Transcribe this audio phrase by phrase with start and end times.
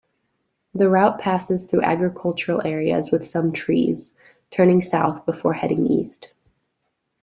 [0.73, 4.13] The route passes through agricultural areas with some trees,
[4.49, 6.31] turning south before heading east.